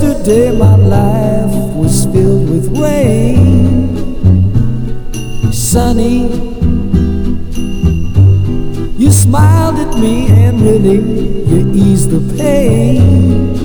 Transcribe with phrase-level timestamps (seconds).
[0.00, 3.92] Yesterday my life was filled with rain.
[5.52, 6.28] Sunny,
[8.96, 11.00] you smiled at me and really
[11.50, 13.56] you eased the pain.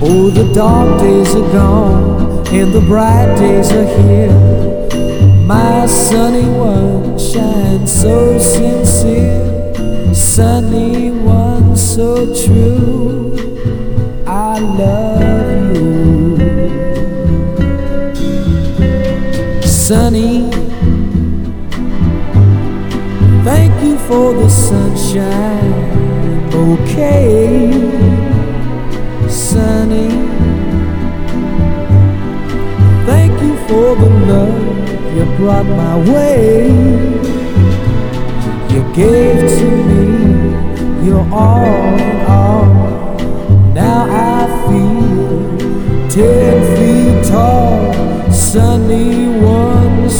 [0.00, 4.32] Oh, the dark days are gone and the bright days are here.
[5.44, 9.74] My sunny one shines so sincere,
[10.14, 13.36] sunny one so true.
[14.26, 15.17] I love
[19.88, 20.50] sunny.
[23.42, 25.72] Thank you for the sunshine,
[26.52, 27.72] okay,
[29.30, 30.10] sunny.
[33.06, 36.68] Thank you for the love you brought my way.
[38.72, 42.74] You gave to me your all in all.
[43.72, 44.00] Now
[44.36, 49.67] I feel ten feet tall, sunny one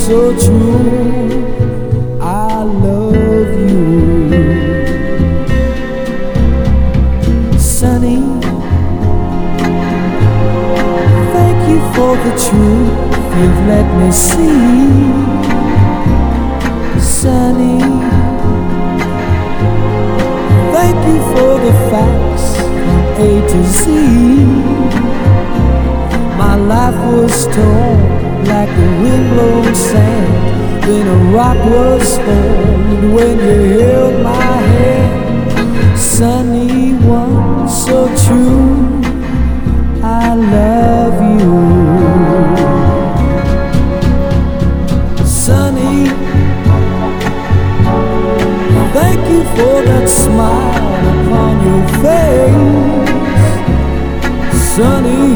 [0.08, 2.18] so true.
[2.18, 4.78] I love you,
[7.58, 8.20] sunny.
[11.34, 12.92] Thank you for the truth
[13.36, 15.02] you've let me see,
[16.98, 17.80] sunny.
[20.74, 22.46] Thank you for the facts
[22.82, 23.82] from A to Z.
[26.38, 30.28] My life was torn like the windblown sand.
[30.84, 35.98] Then a rock was formed when you held my hand.
[35.98, 39.02] Sunny one, so true.
[40.02, 41.58] I love you.
[45.26, 46.08] Sunny,
[48.92, 53.48] thank you for that smile upon your face.
[54.74, 55.26] Sunny,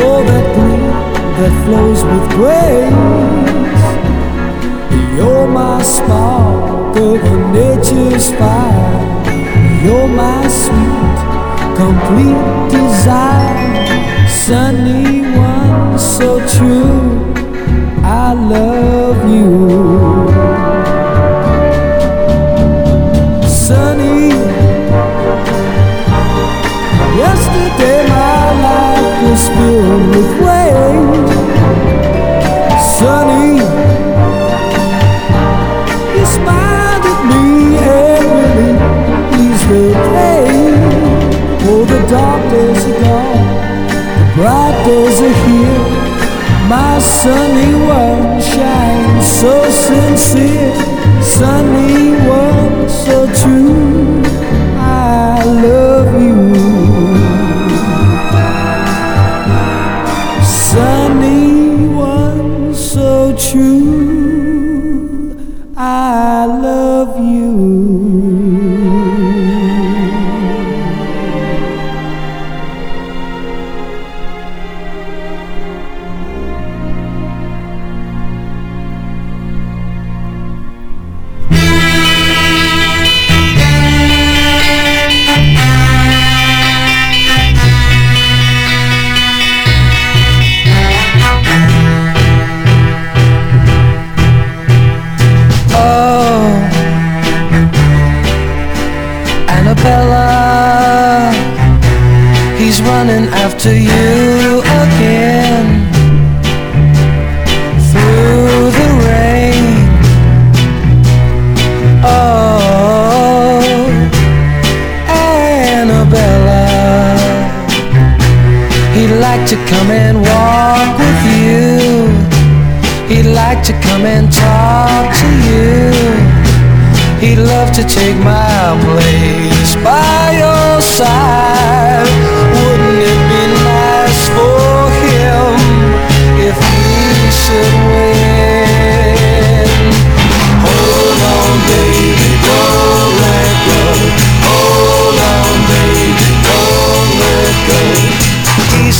[0.00, 0.84] for that gleam
[1.38, 3.84] that flows with grace.
[5.16, 7.20] You're my spark of
[7.52, 9.00] nature's fire.
[9.84, 11.18] You're my sweet,
[11.82, 12.40] complete
[12.72, 14.28] desire.
[14.28, 17.32] Sunny one, so true.
[18.02, 20.59] I love you.
[36.16, 37.44] You smiled at me
[37.98, 38.72] and really
[39.42, 40.78] eased the pain.
[41.68, 43.46] Oh, the dark days are gone,
[44.16, 45.82] the bright days are here.
[46.68, 50.74] My sunny one shines so sincere,
[51.20, 54.09] sunny one so true.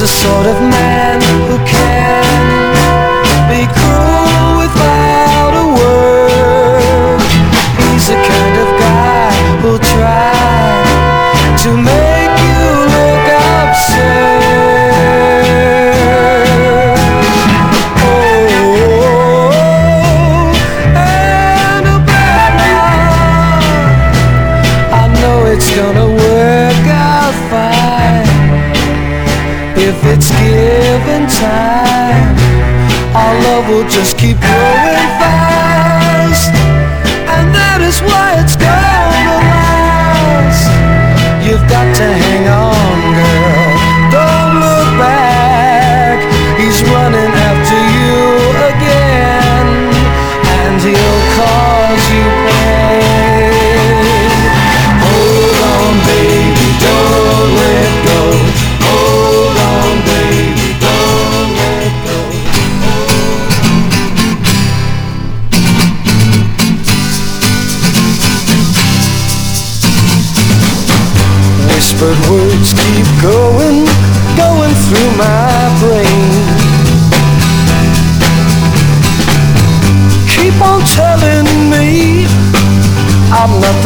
[0.00, 0.60] He's the sort of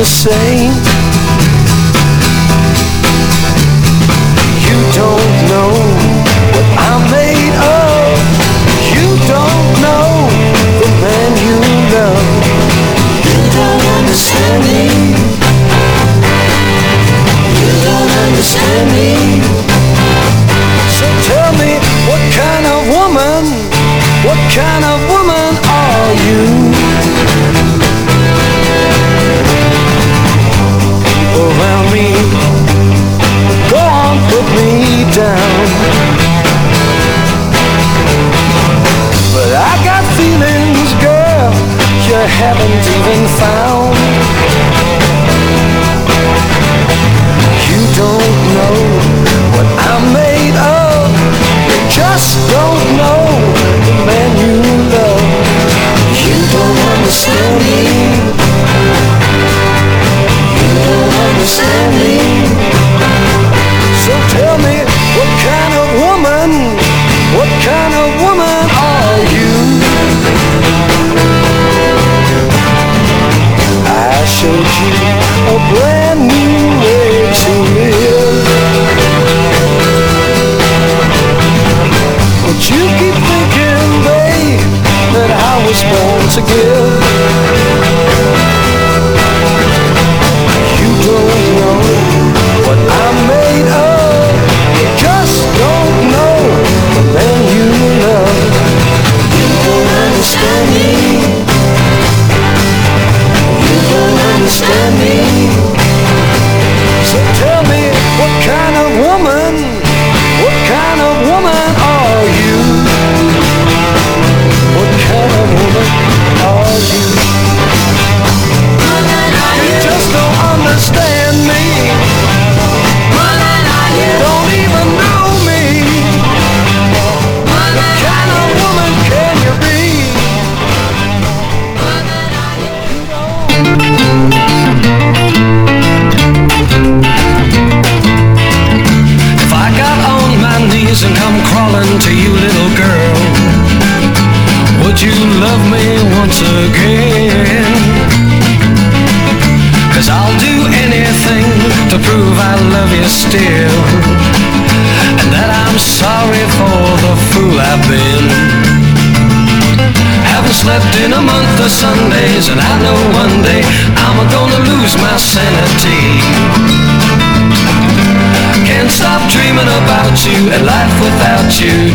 [0.05, 0.44] você.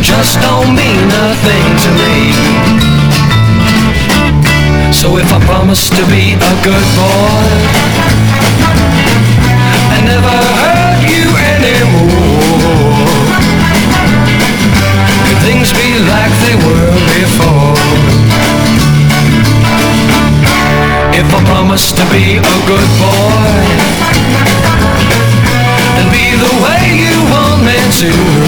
[0.09, 2.15] just don't mean a thing to me.
[4.91, 7.49] So if I promise to be a good boy
[9.93, 13.21] and never hurt you anymore,
[15.25, 16.89] could things be like they were
[17.21, 17.77] before?
[21.21, 23.53] If I promise to be a good boy
[25.99, 28.38] and be the way you want me to.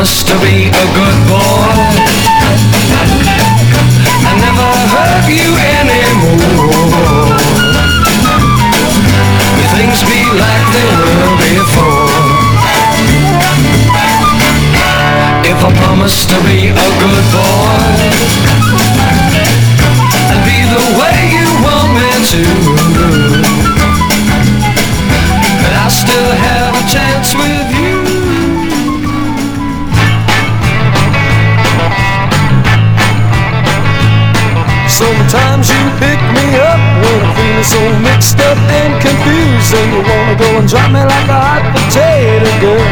[0.00, 0.59] mystery
[38.20, 42.84] mixed and confused, and You wanna go and drop me like a hot potato girl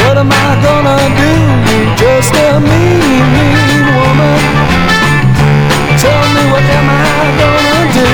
[0.00, 1.32] What am I gonna do?
[1.68, 4.40] You just a mean, mean woman
[6.00, 7.12] Tell me what am I
[7.42, 8.10] gonna do?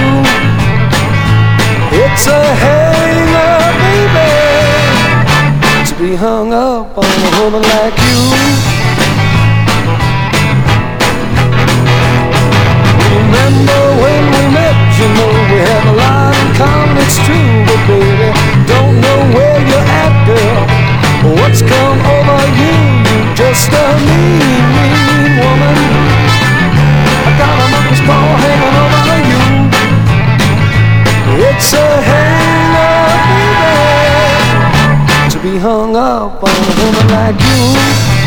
[2.02, 4.30] It's a hanger, baby
[5.86, 8.18] To be hung up on a woman like you
[13.14, 16.27] Remember when we met, you know we had a lot
[17.08, 18.28] it's true, but baby,
[18.68, 20.68] don't know where you're at, girl.
[21.40, 22.76] What's come over you?
[23.08, 25.78] You're just a mean, mean woman.
[27.24, 29.40] I got a monkey's paw hanging over you.
[31.48, 32.92] It's a halo,
[33.32, 33.72] baby,
[35.32, 38.17] to be hung up on a woman like you.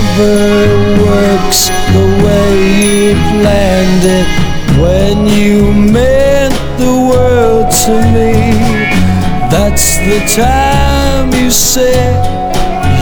[0.00, 4.28] never works the way you planned it
[4.78, 8.32] when you meant the world to me.
[9.50, 12.14] That's the time you said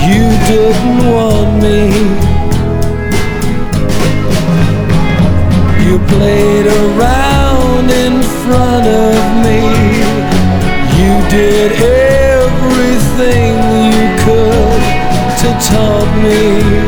[0.09, 1.83] you didn't want me.
[5.85, 9.61] You played around in front of me.
[11.01, 11.73] You did
[12.41, 13.55] everything
[13.93, 14.83] you could
[15.41, 16.86] to taunt me.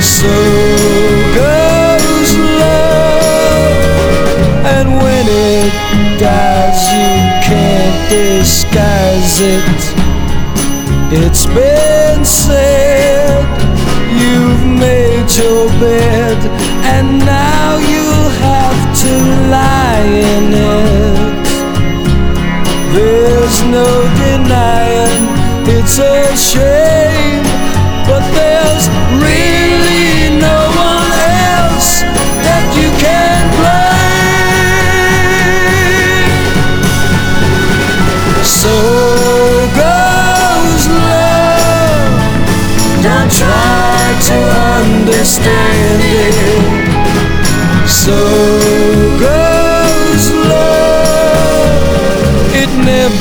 [0.00, 0.34] So
[1.34, 2.30] goes
[2.62, 3.76] love,
[4.74, 5.72] and when it
[6.18, 7.12] dies, you
[7.48, 9.80] can't disguise it.
[11.12, 13.44] It's been said
[14.20, 16.38] you've made your bed,
[16.94, 19.12] and now you'll have to
[19.50, 19.81] lie.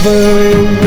[0.04, 0.81] every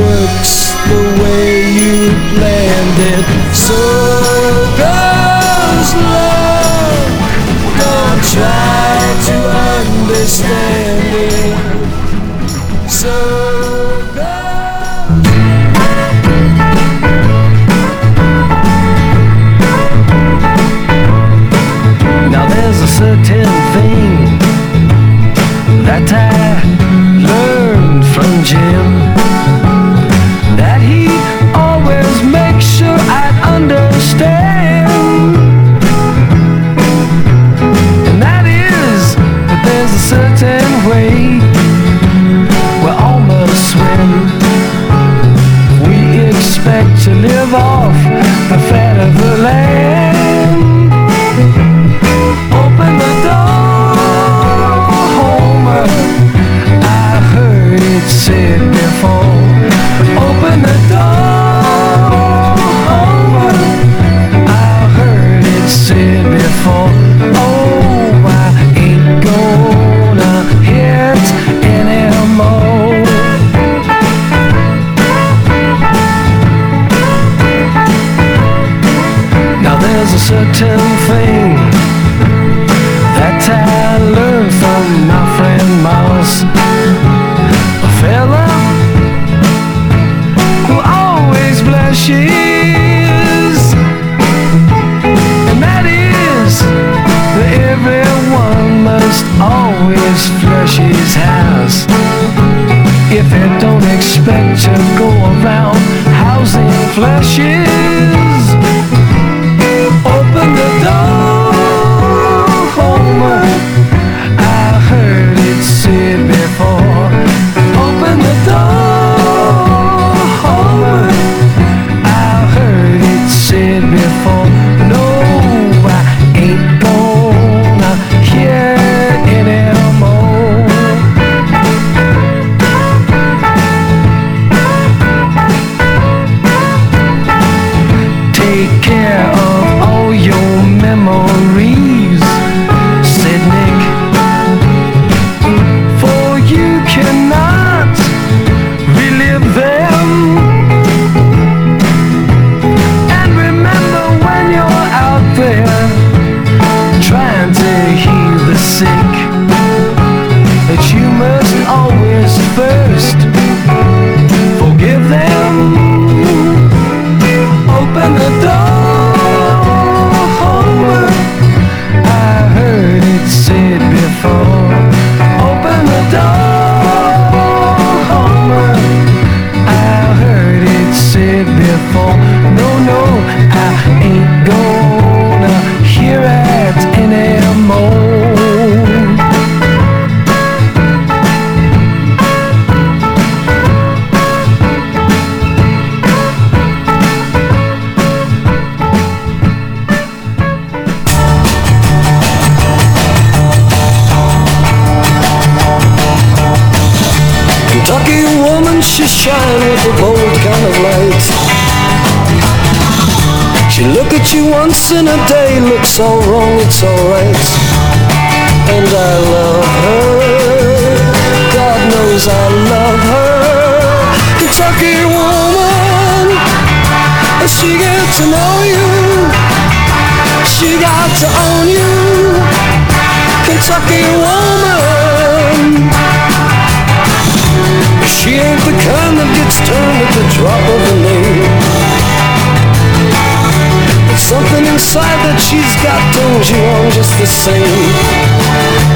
[244.84, 247.64] side that she's got turns you on just the same.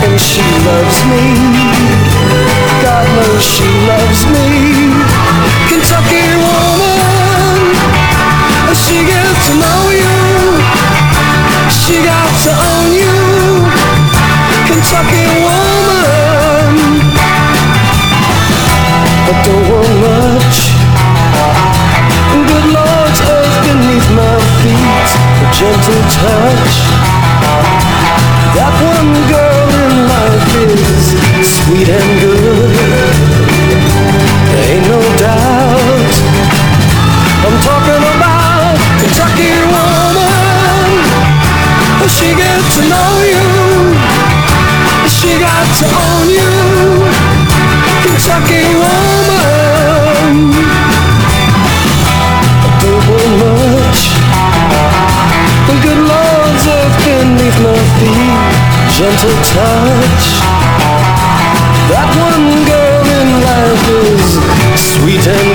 [0.05, 1.25] And she loves me.
[2.85, 4.93] God knows she loves me.
[5.73, 7.73] Kentucky woman,
[8.77, 10.17] she gets to know you.
[11.73, 13.17] She got to own you.
[14.69, 16.73] Kentucky woman.
[19.25, 20.59] But don't want much.
[22.49, 24.38] Good Lord's earth beneath my
[25.17, 26.75] a gentle touch.
[28.57, 32.75] That one girl in life is sweet and good.
[34.51, 36.13] There ain't no doubt.
[37.47, 40.09] I'm talking about Kentucky woman.
[42.09, 43.47] She gets to know you.
[45.07, 46.53] She got to own you.
[48.03, 49.08] Kentucky woman.
[58.99, 60.27] gentle touch.
[61.87, 65.48] That one girl in life is sweet and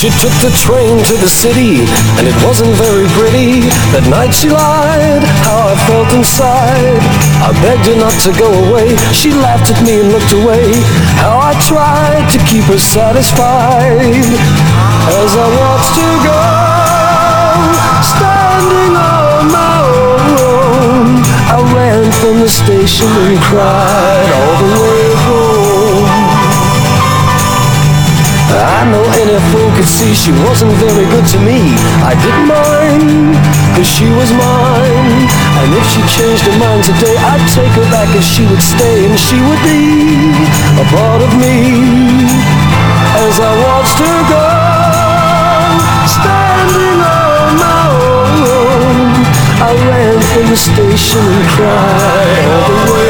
[0.00, 1.84] She took the train to the city,
[2.16, 3.68] and it wasn't very pretty.
[3.92, 6.96] That night she lied, how I felt inside.
[7.44, 8.96] I begged her not to go away.
[9.12, 10.72] She laughed at me and looked away.
[11.20, 14.00] How I tried to keep her satisfied.
[14.00, 16.44] As I watched her go,
[18.00, 25.60] standing on my own, I ran from the station and cried all the way home.
[28.50, 31.72] I know any fool could see she wasn't very good to me.
[32.04, 33.32] I didn't mind,
[33.72, 35.24] cause she was mine.
[35.56, 39.08] And if she changed her mind today, I'd take her back and she would stay
[39.08, 40.36] and she would be
[40.76, 41.56] a part of me.
[43.24, 44.48] As I watched her go,
[46.12, 47.84] standing on my
[48.52, 49.08] own,
[49.64, 53.09] I ran from the station and cried all the way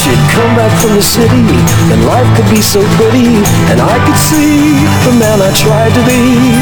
[0.00, 1.44] she'd come back from the city,
[1.92, 6.02] and life could be so pretty, and I could see the man I tried to
[6.08, 6.56] be.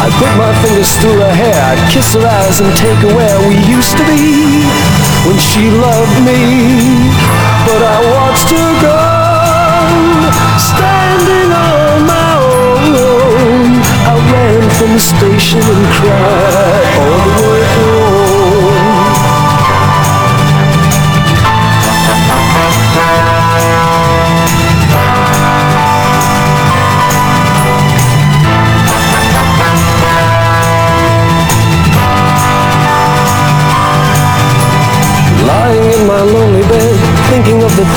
[0.00, 3.38] I'd put my fingers through her hair, I'd kiss her eyes and take her where
[3.48, 4.64] we used to be
[5.28, 6.40] when she loved me.
[7.68, 9.00] But I watched her go,
[10.56, 13.76] standing on my own.
[14.08, 17.99] I ran from the station and cried all the way home.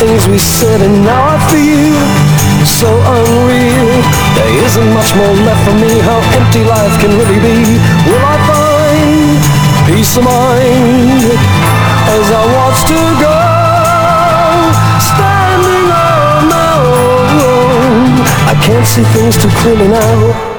[0.04, 1.96] Things we said, and now I feel
[2.66, 3.92] so unreal.
[4.36, 5.94] There isn't much more left for me.
[6.10, 7.58] How empty life can really be.
[8.08, 9.40] Will I find
[9.88, 11.24] peace of mind
[12.16, 13.40] as I watch to go,
[15.10, 18.12] standing on my own?
[18.52, 20.52] I can't see things too clearly now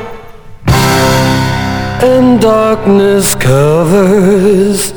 [2.04, 4.92] and darkness covers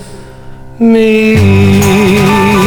[0.79, 2.66] me.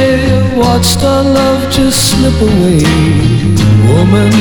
[0.00, 2.84] I watched our love just slip away,
[3.90, 4.32] woman.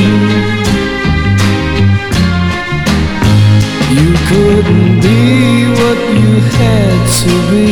[3.98, 5.22] You couldn't be
[5.80, 7.70] what you had to be.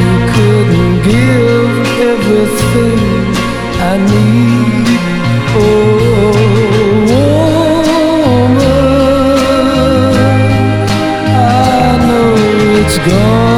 [0.00, 1.72] You couldn't give
[2.10, 3.00] everything
[3.90, 4.88] I need.
[5.54, 6.02] Oh,
[13.04, 13.51] gone.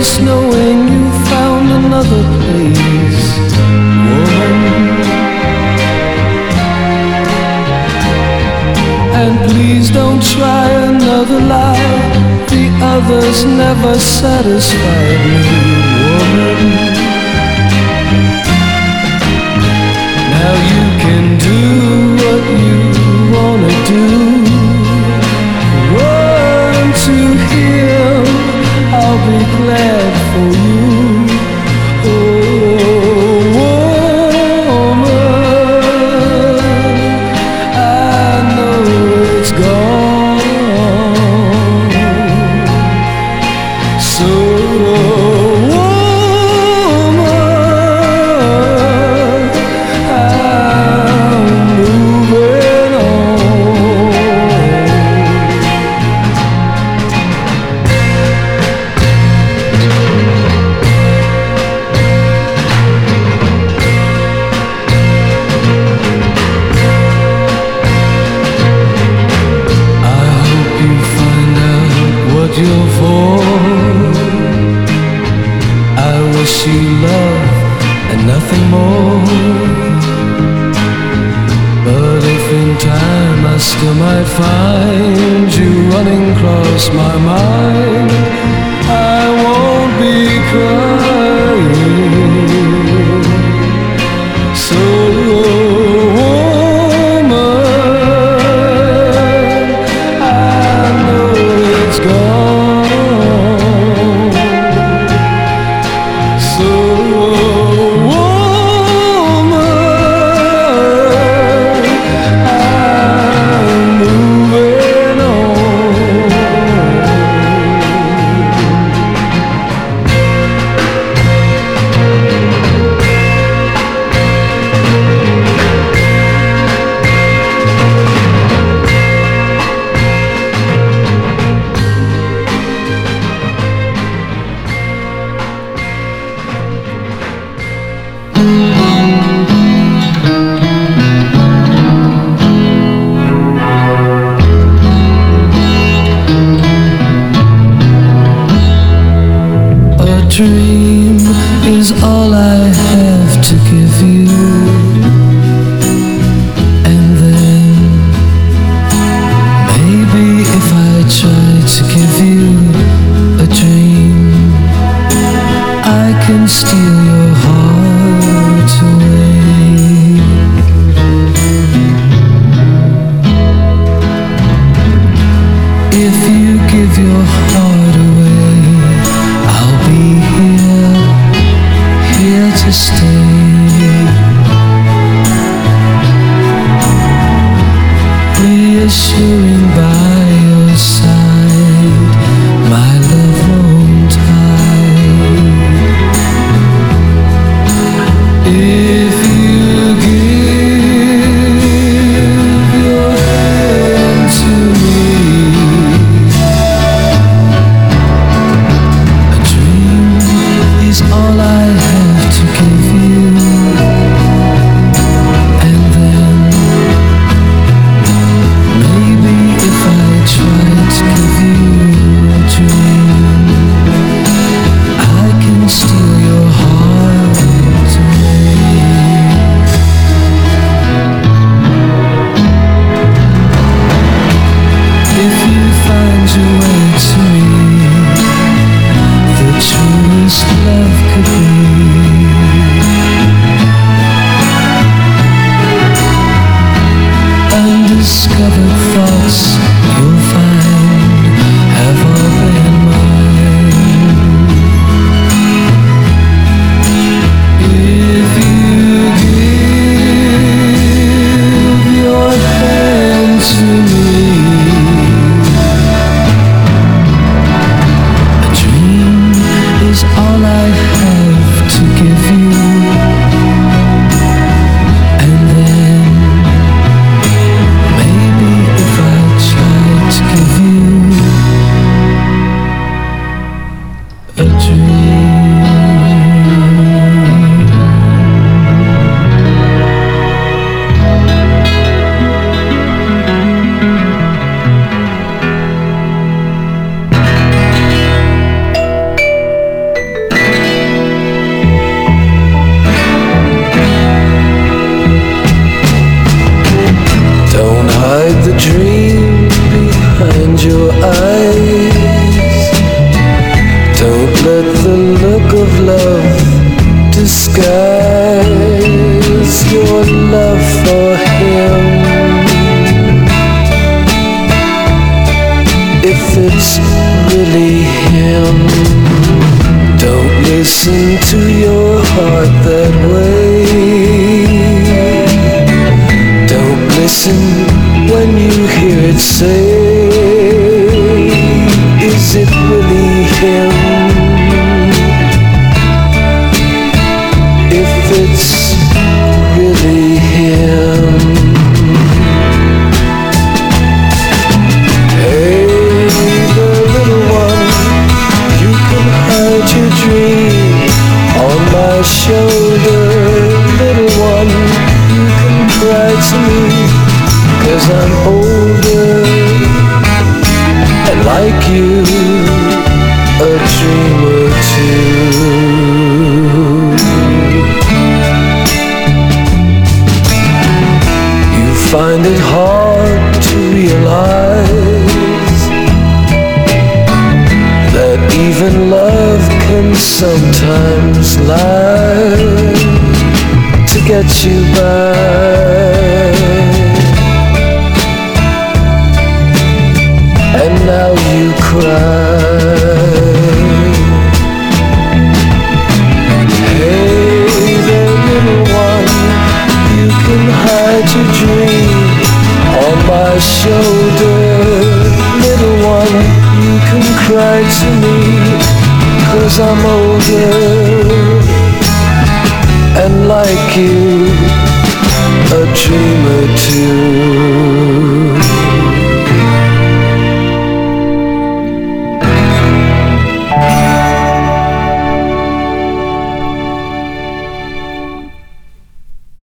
[0.00, 3.38] Face, knowing you found another place,
[4.06, 4.88] woman.
[9.20, 12.46] And please don't try another lie.
[12.48, 15.38] The others never satisfied me,
[16.02, 16.58] woman.
[20.34, 21.59] Now you can do